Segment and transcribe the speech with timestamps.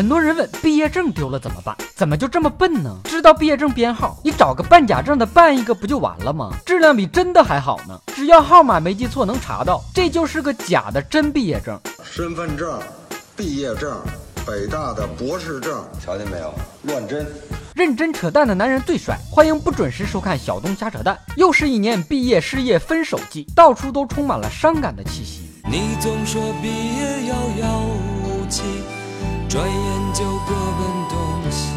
[0.00, 1.76] 很多人问毕业证丢了怎么办？
[1.94, 3.00] 怎么就这么笨呢？
[3.04, 6.54] 知道毕业证编号，你找个办假证的办一个不就完了吗？
[6.64, 8.00] 质量比真的还好呢。
[8.06, 11.78] 只要号码没记错，能查到，这就是个假的真毕业证。
[12.02, 12.80] 身份证、
[13.36, 13.94] 毕业证、
[14.46, 16.54] 北大的博士证，瞧见没有？
[16.84, 17.26] 乱真。
[17.74, 21.14] 认真扯淡的男人最帅，欢迎不准时收看小东瞎扯淡。
[21.36, 25.42] 又是一年毕业、失业、分手季，到处都充满了伤感的气息。
[25.70, 27.82] 你总说毕业遥遥
[28.24, 28.62] 无期，
[29.46, 29.89] 转眼
[30.20, 31.72] 就各奔东西。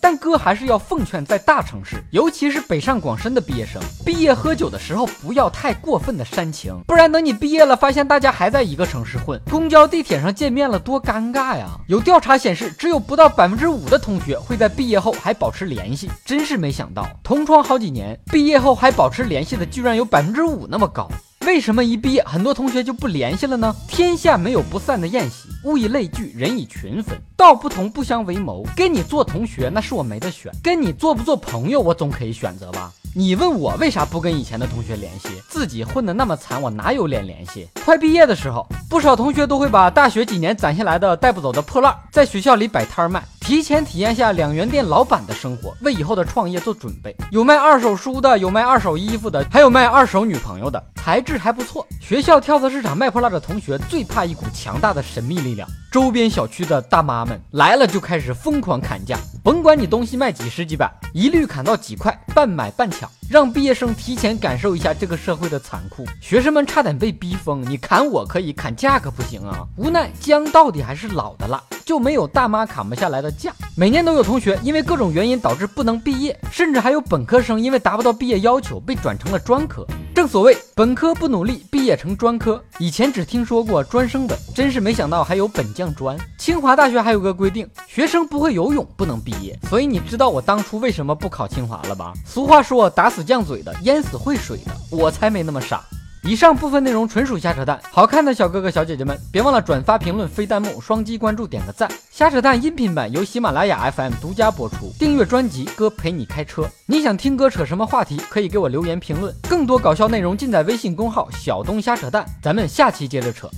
[0.00, 11.68] 但哥还是要奉劝在大城市，尤其是北上广深的毕业生，毕业喝酒的时候不要太过分的煽情，不然等你毕业了，发现大家还在一个城市混，公交、地铁上见面了，多尴尬呀！
[11.86, 21.08] 有调查显示，只有不到百分之五的同学会在毕业后还保持联系，真是没想到，同窗好几年，毕业后还保持联系的居然有百分之五那么高。
[21.48, 23.74] 为什么一毕业很多同学就不联系了呢？
[23.88, 28.62] 天下没有不散的宴席，物以类聚，人以群分，道不同不相为谋。
[28.76, 32.92] 跟你做同学那是我没得选，跟你做不做朋友我总可以选择吧。
[33.14, 35.28] 你问我为啥不跟以前的同学联系？
[35.48, 37.66] 自己混得那么惨，我哪有脸联系？
[37.82, 43.24] 快毕业的时候，不少同学都会把大学几年攒下来的带不走的破烂，在学校里摆摊卖。
[43.40, 47.16] 提前体验下两元店老板的生活，为以后的创业做准备。
[47.30, 51.86] 有卖二手书的，有卖二手衣服的，还有卖二手女朋友的，材质还不错。
[52.02, 66.04] 学校跳蚤市场卖破烂的同学最怕一股强大的神秘力量，周边小区的大妈们来了就开始疯狂砍价，甭管你东西卖几十几百，一律砍到几块，半买半抢，让毕业生提前感受一下这个社会的残酷。
[66.20, 69.66] 学生们差点被逼疯，你砍我可以，砍价可不行啊！
[69.78, 71.58] 无奈姜到底还是老的辣。
[71.86, 73.50] 就没有大妈砍不下来的价。
[73.74, 79.86] 每年都有同学因为各种原因导致不能毕业，甚至还有本科生因为达不到毕业要求被转成了专科。
[80.18, 82.60] 正所谓本科不努力，毕业成专科。
[82.80, 86.18] 以前只听说过专升本，真是没想到还有本降专。
[86.36, 89.56] 清华大学还有个规定，学生不会游泳不能毕业。
[89.70, 92.12] 所以你知道我当初为什么不考清华了吧？
[92.26, 95.84] 俗话说打死犟嘴的，淹死会水的，我才没那么傻。
[96.28, 101.90] 以上部分内容纯属瞎扯淡，好看的小哥哥小姐姐们，别忘了转发、评论、飞弹幕、双击关注、点个赞。
[102.10, 106.68] 瞎扯淡音频版由喜马拉雅 FM 独家播出，订阅专辑，哥陪你开车。
[106.84, 109.34] 你想听哥扯什么话题，可以给我留言评论。
[109.48, 113.48] 更多搞笑内容尽在微信公号小东瞎扯淡，咱们下期接着扯。